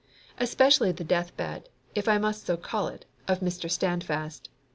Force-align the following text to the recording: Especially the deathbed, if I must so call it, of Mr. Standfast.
Especially 0.39 0.91
the 0.91 1.03
deathbed, 1.03 1.69
if 1.93 2.07
I 2.07 2.17
must 2.17 2.47
so 2.47 2.57
call 2.57 2.87
it, 2.87 3.05
of 3.27 3.41
Mr. 3.41 3.69
Standfast. 3.69 4.49